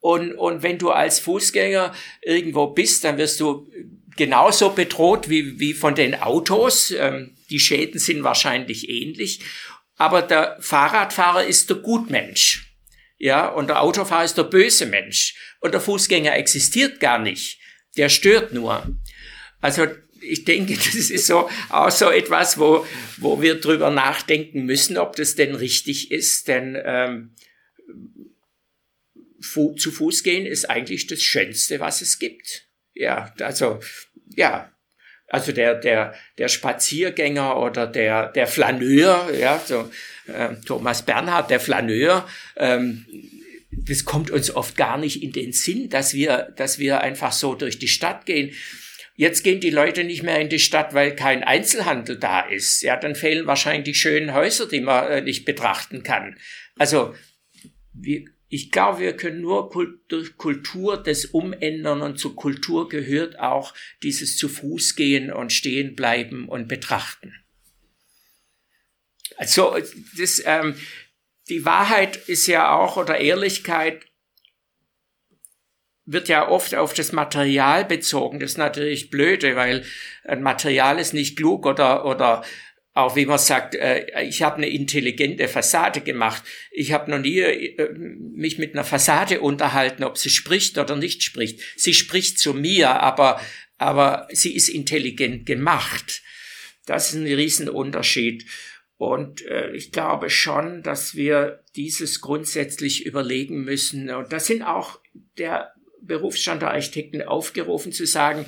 [0.00, 3.70] Und, und wenn du als Fußgänger irgendwo bist, dann wirst du
[4.16, 6.90] genauso bedroht wie, wie von den Autos.
[6.90, 9.40] Ähm, die Schäden sind wahrscheinlich ähnlich.
[9.96, 12.74] Aber der Fahrradfahrer ist der Gutmensch.
[13.18, 15.36] Ja, und der Autofahrer ist der böse Mensch.
[15.60, 17.60] Und der Fußgänger existiert gar nicht.
[17.96, 18.84] Der stört nur.
[19.62, 19.86] Also
[20.20, 25.16] ich denke, das ist so auch so etwas, wo, wo wir drüber nachdenken müssen, ob
[25.16, 26.48] das denn richtig ist.
[26.48, 27.34] Denn ähm,
[29.40, 32.68] fu zu Fuß gehen ist eigentlich das Schönste, was es gibt.
[32.94, 33.80] Ja, also
[34.36, 34.70] ja,
[35.28, 39.90] also der der der Spaziergänger oder der der Flaneur, ja, so
[40.26, 42.28] äh, Thomas Bernhard, der Flaneur.
[42.56, 43.06] Ähm,
[43.70, 47.54] das kommt uns oft gar nicht in den Sinn, dass wir, dass wir einfach so
[47.54, 48.54] durch die Stadt gehen.
[49.14, 52.82] Jetzt gehen die Leute nicht mehr in die Stadt, weil kein Einzelhandel da ist.
[52.82, 56.38] Ja, dann fehlen wahrscheinlich die schönen Häuser, die man äh, nicht betrachten kann.
[56.78, 57.14] Also,
[57.92, 59.70] wir, ich glaube, wir können nur
[60.08, 65.94] durch Kultur das umändern und zur Kultur gehört auch dieses zu Fuß gehen und stehen
[65.94, 67.34] bleiben und betrachten.
[69.36, 69.76] Also,
[70.18, 70.74] das, ähm,
[71.48, 74.06] die Wahrheit ist ja auch, oder Ehrlichkeit
[76.04, 78.40] wird ja oft auf das Material bezogen.
[78.40, 79.84] Das ist natürlich blöde, weil
[80.24, 82.42] ein Material ist nicht klug oder, oder
[82.94, 86.42] auch wie man sagt, äh, ich habe eine intelligente Fassade gemacht.
[86.70, 91.22] Ich habe noch nie äh, mich mit einer Fassade unterhalten, ob sie spricht oder nicht
[91.22, 91.60] spricht.
[91.76, 93.40] Sie spricht zu mir, aber,
[93.78, 96.22] aber sie ist intelligent gemacht.
[96.84, 98.44] Das ist ein Riesenunterschied.
[98.98, 104.10] Und äh, ich glaube schon, dass wir dieses grundsätzlich überlegen müssen.
[104.10, 105.00] Und da sind auch
[105.38, 105.72] der
[106.06, 108.46] Berufsstand der Architekten aufgerufen zu sagen,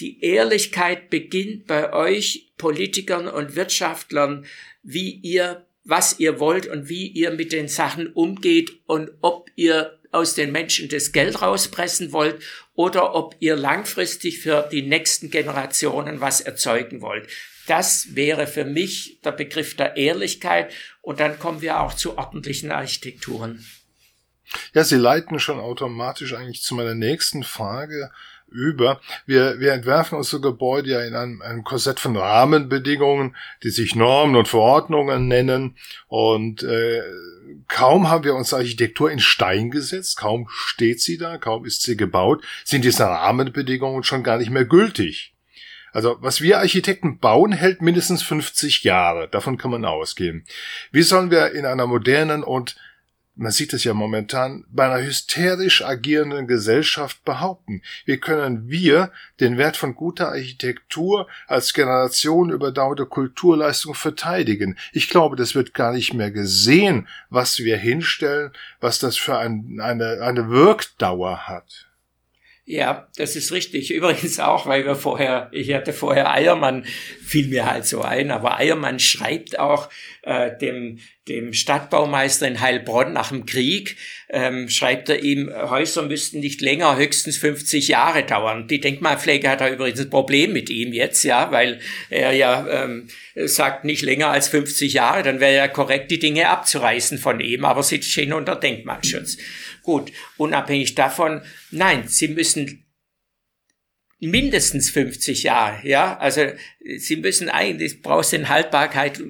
[0.00, 4.46] die Ehrlichkeit beginnt bei euch Politikern und Wirtschaftlern,
[4.82, 9.98] wie ihr, was ihr wollt und wie ihr mit den Sachen umgeht und ob ihr
[10.12, 12.42] aus den Menschen das Geld rauspressen wollt
[12.74, 17.28] oder ob ihr langfristig für die nächsten Generationen was erzeugen wollt.
[17.66, 22.72] Das wäre für mich der Begriff der Ehrlichkeit und dann kommen wir auch zu ordentlichen
[22.72, 23.64] Architekturen.
[24.74, 28.10] Ja, Sie leiten schon automatisch eigentlich zu meiner nächsten Frage
[28.50, 29.00] über.
[29.26, 34.36] Wir, wir entwerfen unsere Gebäude ja in einem, einem Korsett von Rahmenbedingungen, die sich Normen
[34.36, 35.76] und Verordnungen nennen.
[36.08, 37.02] Und äh,
[37.68, 41.96] kaum haben wir unsere Architektur in Stein gesetzt, kaum steht sie da, kaum ist sie
[41.96, 45.34] gebaut, sind diese Rahmenbedingungen schon gar nicht mehr gültig.
[45.92, 49.28] Also was wir Architekten bauen, hält mindestens 50 Jahre.
[49.28, 50.44] Davon kann man ausgehen.
[50.92, 52.76] Wie sollen wir in einer modernen und
[53.40, 57.80] man sieht es ja momentan, bei einer hysterisch agierenden Gesellschaft behaupten.
[58.04, 64.76] Wie können wir den Wert von guter Architektur als Generation überdauerte Kulturleistung verteidigen?
[64.92, 69.80] Ich glaube, das wird gar nicht mehr gesehen, was wir hinstellen, was das für ein,
[69.80, 71.90] eine, eine Wirkdauer hat.
[72.70, 73.90] Ja, das ist richtig.
[73.90, 76.84] Übrigens auch, weil wir vorher, ich hatte vorher Eiermann,
[77.20, 79.88] fiel mir halt so ein, aber Eiermann schreibt auch
[80.22, 83.96] äh, dem, dem Stadtbaumeister in Heilbronn nach dem Krieg,
[84.28, 88.66] ähm, schreibt er ihm, Häuser müssten nicht länger, höchstens 50 Jahre dauern.
[88.66, 93.08] Die Denkmalpflege hat da übrigens ein Problem mit ihm jetzt, ja, weil er ja ähm,
[93.36, 97.64] sagt nicht länger als 50 Jahre, dann wäre ja korrekt, die Dinge abzureißen von ihm,
[97.64, 99.38] aber sie stehen unter Denkmalschutz.
[99.82, 102.84] Gut, unabhängig davon, nein, sie müssen
[104.18, 106.42] mindestens 50 Jahre, ja, also
[106.98, 109.22] sie müssen eigentlich, brauchst in Haltbarkeit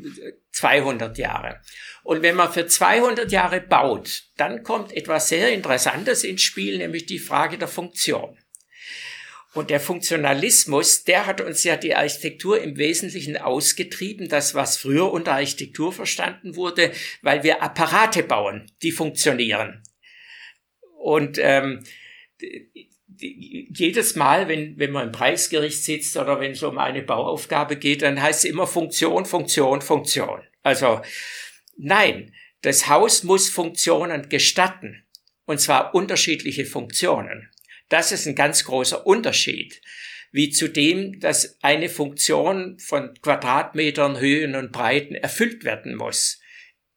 [0.53, 1.61] 200 Jahre.
[2.03, 7.07] Und wenn man für 200 Jahre baut, dann kommt etwas sehr Interessantes ins Spiel, nämlich
[7.07, 8.37] die Frage der Funktion.
[9.53, 15.11] Und der Funktionalismus, der hat uns ja die Architektur im Wesentlichen ausgetrieben, das was früher
[15.11, 19.83] unter Architektur verstanden wurde, weil wir Apparate bauen, die funktionieren.
[20.99, 21.83] Und ähm,
[23.19, 28.03] jedes Mal, wenn, wenn man im Preisgericht sitzt oder wenn es um eine Bauaufgabe geht,
[28.03, 30.41] dann heißt es immer Funktion, Funktion, Funktion.
[30.63, 31.01] Also
[31.83, 35.05] nein, das Haus muss Funktionen gestatten.
[35.47, 37.51] Und zwar unterschiedliche Funktionen.
[37.89, 39.81] Das ist ein ganz großer Unterschied.
[40.31, 46.41] Wie zu dem, dass eine Funktion von Quadratmetern, Höhen und Breiten erfüllt werden muss.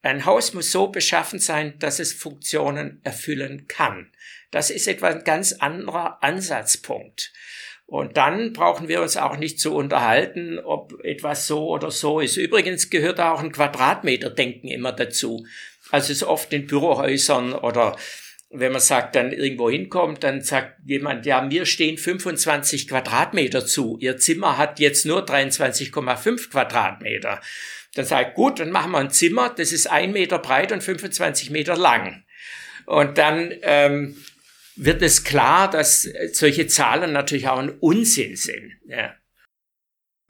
[0.04, 4.12] Ein Haus muss so beschaffen sein, dass es Funktionen erfüllen kann.
[4.52, 7.34] Das ist etwa ein ganz anderer Ansatzpunkt.
[7.94, 12.38] Und dann brauchen wir uns auch nicht zu unterhalten, ob etwas so oder so ist.
[12.38, 15.46] Übrigens gehört auch ein Quadratmeterdenken immer dazu.
[15.92, 17.96] Also es ist oft in Bürohäusern oder
[18.50, 24.00] wenn man sagt, dann irgendwo hinkommt, dann sagt jemand, ja, mir stehen 25 Quadratmeter zu.
[24.00, 27.42] Ihr Zimmer hat jetzt nur 23,5 Quadratmeter.
[27.94, 31.52] Dann sagt, gut, dann machen wir ein Zimmer, das ist ein Meter breit und 25
[31.52, 32.24] Meter lang.
[32.88, 34.18] Und dann ähm,
[34.76, 38.74] wird es klar, dass solche Zahlen natürlich auch ein Unsinn sind.
[38.88, 39.14] Ja.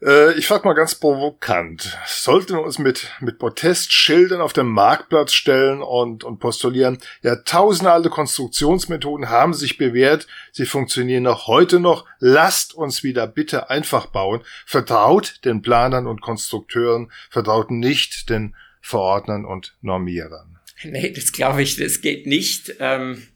[0.04, 1.96] Äh, ich frage mal ganz provokant.
[2.06, 7.92] Sollten wir uns mit, mit Protestschildern auf den Marktplatz stellen und, und postulieren, ja, tausende
[7.92, 14.06] alte Konstruktionsmethoden haben sich bewährt, sie funktionieren auch heute noch, lasst uns wieder bitte einfach
[14.06, 20.58] bauen, vertraut den Planern und Konstrukteuren, vertraut nicht den Verordnern und Normierern.
[20.82, 22.74] Nee, das glaube ich, das geht nicht.
[22.78, 23.26] Ähm,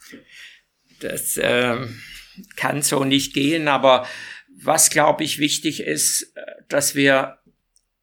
[1.01, 2.01] das ähm,
[2.57, 4.07] kann so nicht gehen, aber
[4.61, 7.39] was, glaube ich, wichtig ist, äh, dass wir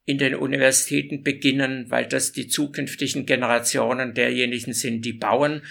[0.04, 5.62] in den Universitäten beginnen, weil das die zukünftigen Generationen derjenigen sind, die bauen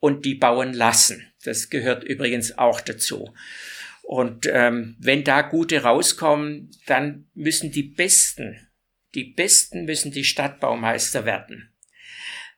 [0.00, 1.30] und die bauen lassen.
[1.44, 3.34] Das gehört übrigens auch dazu.
[4.02, 8.66] Und ähm, wenn da gute rauskommen, dann müssen die Besten,
[9.14, 11.70] die Besten müssen die Stadtbaumeister werden.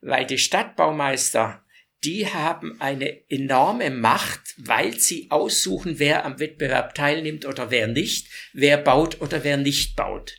[0.01, 1.64] Weil die Stadtbaumeister
[2.05, 8.29] die haben eine enorme Macht, weil sie aussuchen, wer am Wettbewerb teilnimmt oder wer nicht,
[8.53, 10.37] wer baut oder wer nicht baut.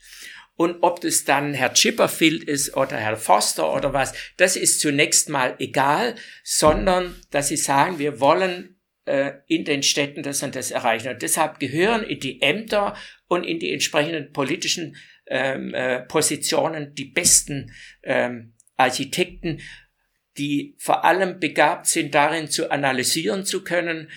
[0.58, 5.30] Und ob das dann Herr Chipperfield ist oder Herr Foster oder was, das ist zunächst
[5.30, 8.75] mal egal, sondern dass sie sagen, wir wollen
[9.06, 11.10] äh, in den Städten das und das erreichen.
[11.10, 12.95] Und deshalb gehören in die Ämter
[13.28, 14.95] und in die entsprechenden politischen
[15.28, 17.73] ähm, äh, Positionen die besten
[18.04, 19.60] ähm, Architekten
[20.38, 24.10] die vor allem begabt sind darin zu analysieren zu können,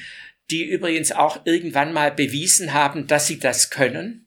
[0.50, 4.26] die übrigens auch irgendwann mal bewiesen haben, dass sie das können.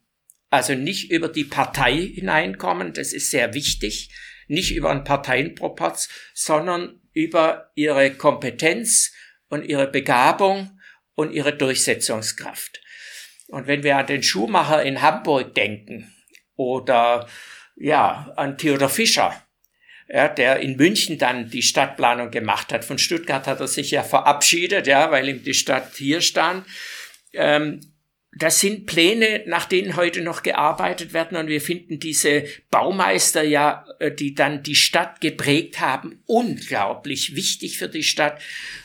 [0.50, 4.10] Also nicht über die Partei hineinkommen, das ist sehr wichtig,
[4.48, 9.14] nicht über einen Parteienproporz, sondern über ihre Kompetenz
[9.48, 10.80] und ihre Begabung
[11.16, 12.82] und ihre Durchsetzungskraft.
[13.48, 16.14] Und wenn wir an den Schuhmacher in Hamburg denken
[16.56, 17.28] oder
[17.76, 19.46] ja, an Theodor Fischer,
[20.14, 22.84] ja, der in München dann die Stadtplanung gemacht hat.
[22.84, 26.66] Von Stuttgart hat er sich ja verabschiedet, ja, weil ihm die Stadt hier stand.
[27.34, 27.80] Ähm,
[28.38, 33.86] das sind Pläne, nach denen heute noch gearbeitet werden und wir finden diese Baumeister ja,
[34.00, 38.42] äh, die dann die Stadt geprägt haben, unglaublich wichtig für die Stadt.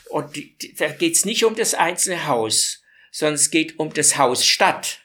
[0.09, 3.93] Und die, die, da geht es nicht um das einzelne Haus, sondern es geht um
[3.93, 5.01] das Haus Stadt.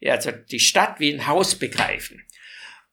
[0.00, 2.24] Ja, also die Stadt wie ein Haus begreifen.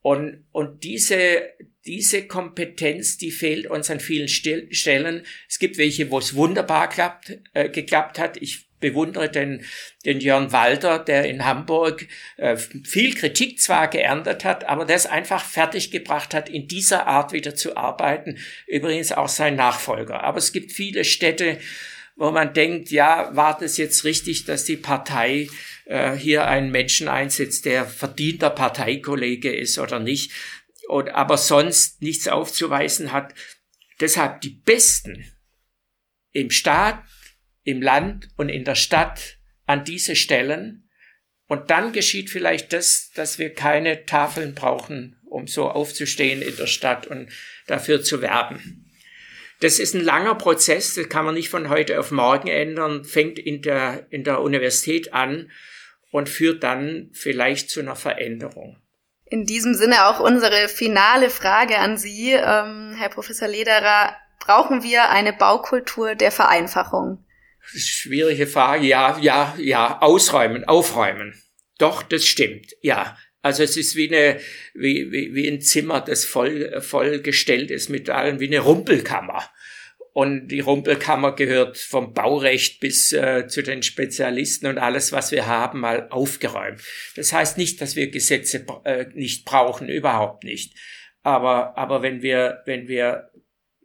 [0.02, 1.50] Und, und diese,
[1.86, 5.26] diese Kompetenz, die fehlt uns an vielen Stellen.
[5.50, 8.38] Es gibt welche, wo es wunderbar klappt, äh, geklappt hat.
[8.42, 9.66] Ich bewundere den,
[10.06, 12.06] den Jörn Walter, der in Hamburg
[12.38, 17.32] äh, viel Kritik zwar geerntet hat, aber der es einfach fertiggebracht hat, in dieser Art
[17.32, 18.38] wieder zu arbeiten.
[18.68, 20.24] Übrigens auch sein Nachfolger.
[20.24, 21.60] Aber es gibt viele Städte,
[22.16, 25.48] wo man denkt, ja, war das jetzt richtig, dass die Partei
[25.86, 30.32] äh, hier einen Menschen einsetzt, der verdienter Parteikollege ist oder nicht,
[30.88, 33.34] und, aber sonst nichts aufzuweisen hat.
[34.00, 35.26] Deshalb die Besten
[36.32, 37.04] im Staat,
[37.64, 40.90] im Land und in der Stadt an diese Stellen.
[41.48, 46.68] Und dann geschieht vielleicht das, dass wir keine Tafeln brauchen, um so aufzustehen in der
[46.68, 47.32] Stadt und
[47.68, 48.90] dafür zu werben.
[49.60, 53.40] Das ist ein langer Prozess, das kann man nicht von heute auf morgen ändern, fängt
[53.40, 55.52] in der, in der Universität an
[56.12, 58.83] und führt dann vielleicht zu einer Veränderung.
[59.34, 64.16] In diesem Sinne auch unsere finale Frage an Sie, ähm, Herr Professor Lederer.
[64.40, 67.26] Brauchen wir eine Baukultur der Vereinfachung?
[67.60, 68.86] Schwierige Frage.
[68.86, 70.00] Ja, ja, ja.
[70.04, 71.34] Ausräumen, aufräumen.
[71.80, 72.76] Doch, das stimmt.
[72.84, 73.18] Ja.
[73.42, 74.40] Also es ist wie eine,
[74.76, 79.50] wie, wie, wie ein Zimmer, das voll, vollgestellt ist mit allem, wie eine Rumpelkammer.
[80.14, 85.48] Und die Rumpelkammer gehört vom Baurecht bis äh, zu den Spezialisten und alles, was wir
[85.48, 86.82] haben, mal aufgeräumt.
[87.16, 90.76] Das heißt nicht, dass wir Gesetze äh, nicht brauchen, überhaupt nicht.
[91.24, 93.32] Aber, aber wenn wir, wenn wir,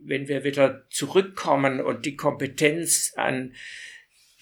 [0.00, 3.54] wenn wir wieder zurückkommen und die Kompetenz an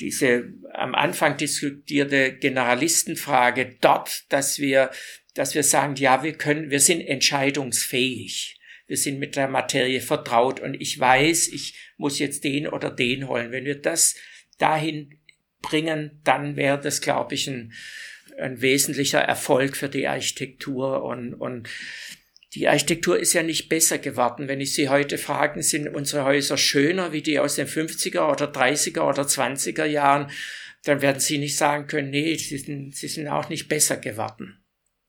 [0.01, 4.91] diese am Anfang diskutierte Generalistenfrage dort, dass wir,
[5.35, 8.56] dass wir sagen, ja, wir können, wir sind entscheidungsfähig.
[8.87, 13.29] Wir sind mit der Materie vertraut und ich weiß, ich muss jetzt den oder den
[13.29, 13.51] holen.
[13.51, 14.15] Wenn wir das
[14.59, 15.19] dahin
[15.61, 17.73] bringen, dann wäre das, glaube ich, ein,
[18.39, 21.69] ein wesentlicher Erfolg für die Architektur und, und
[22.55, 24.49] die Architektur ist ja nicht besser geworden.
[24.49, 28.51] Wenn ich Sie heute fragen, sind unsere Häuser schöner wie die aus den 50er oder
[28.51, 30.31] 30er oder 20er Jahren,
[30.85, 34.57] dann werden Sie nicht sagen können, nee, sie sind, sie sind auch nicht besser geworden.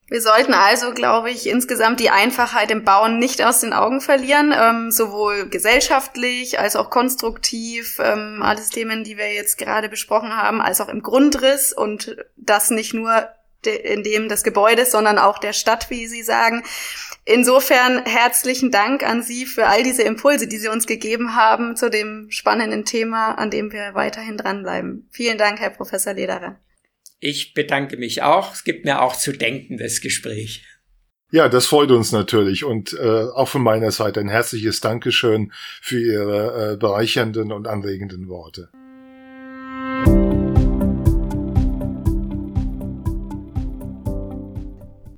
[0.09, 4.53] Wir sollten also, glaube ich, insgesamt die Einfachheit im Bauen nicht aus den Augen verlieren,
[4.57, 10.61] ähm, sowohl gesellschaftlich als auch konstruktiv, ähm, alles Themen, die wir jetzt gerade besprochen haben,
[10.61, 13.27] als auch im Grundriss und das nicht nur
[13.65, 16.63] in dem des Gebäudes, sondern auch der Stadt, wie Sie sagen.
[17.25, 21.89] Insofern herzlichen Dank an Sie für all diese Impulse, die Sie uns gegeben haben zu
[21.89, 25.09] dem spannenden Thema, an dem wir weiterhin dranbleiben.
[25.11, 26.55] Vielen Dank, Herr Professor Lederer.
[27.19, 28.53] Ich bedanke mich auch.
[28.53, 30.63] Es gibt mir auch zu denken, das Gespräch.
[31.31, 35.51] Ja, das freut uns natürlich und äh, auch von meiner Seite ein herzliches Dankeschön
[35.81, 38.69] für Ihre äh, bereichernden und anregenden Worte.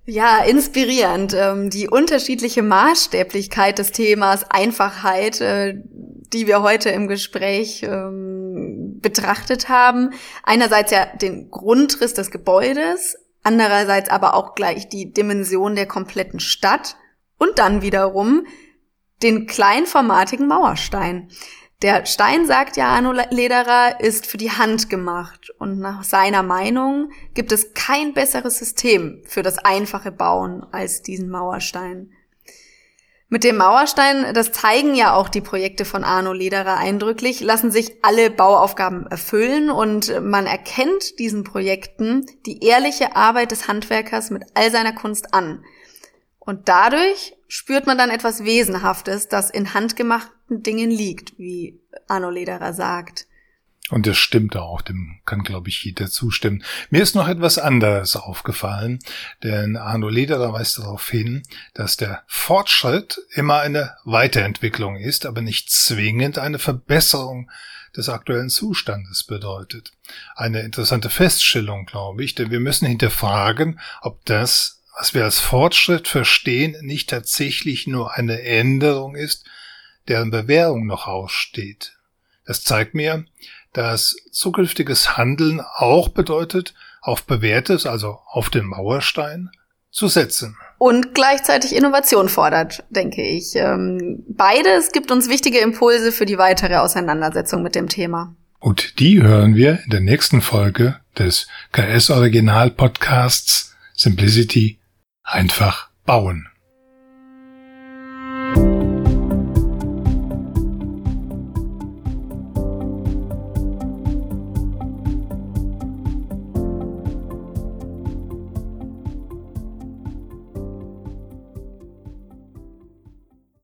[0.05, 1.35] Ja, inspirierend.
[1.37, 5.75] Ähm, die unterschiedliche Maßstäblichkeit des Themas Einfachheit, äh,
[6.33, 8.68] die wir heute im Gespräch ähm,
[9.01, 10.11] betrachtet haben.
[10.43, 16.95] Einerseits ja den Grundriss des Gebäudes, andererseits aber auch gleich die Dimension der kompletten Stadt
[17.37, 18.45] und dann wiederum
[19.23, 21.29] den kleinformatigen Mauerstein.
[21.81, 27.11] Der Stein, sagt ja Arno Lederer, ist für die Hand gemacht und nach seiner Meinung
[27.33, 32.11] gibt es kein besseres System für das einfache Bauen als diesen Mauerstein.
[33.31, 38.03] Mit dem Mauerstein, das zeigen ja auch die Projekte von Arno Lederer eindrücklich, lassen sich
[38.03, 44.71] alle Bauaufgaben erfüllen und man erkennt diesen Projekten die ehrliche Arbeit des Handwerkers mit all
[44.71, 45.63] seiner Kunst an.
[46.39, 52.73] Und dadurch spürt man dann etwas Wesenhaftes, das in handgemachten Dingen liegt, wie Arno Lederer
[52.73, 53.27] sagt.
[53.89, 56.63] Und das stimmt auch, dem kann, glaube ich, jeder zustimmen.
[56.89, 58.99] Mir ist noch etwas anderes aufgefallen,
[59.43, 65.71] denn Arno Lederer weist darauf hin, dass der Fortschritt immer eine Weiterentwicklung ist, aber nicht
[65.71, 67.49] zwingend eine Verbesserung
[67.97, 69.91] des aktuellen Zustandes bedeutet.
[70.35, 76.09] Eine interessante Feststellung, glaube ich, denn wir müssen hinterfragen, ob das was wir als Fortschritt
[76.09, 79.45] verstehen, nicht tatsächlich nur eine Änderung ist,
[80.09, 81.97] deren Bewährung noch aussteht.
[82.45, 83.25] Das zeigt mir,
[83.73, 89.49] dass zukünftiges Handeln auch bedeutet, auf bewährtes, also auf den Mauerstein,
[89.91, 90.55] zu setzen.
[90.77, 93.55] Und gleichzeitig Innovation fordert, denke ich.
[93.55, 98.35] Ähm, beides gibt uns wichtige Impulse für die weitere Auseinandersetzung mit dem Thema.
[98.59, 104.79] Und die hören wir in der nächsten Folge des KS Original Podcasts Simplicity
[105.23, 106.48] einfach bauen.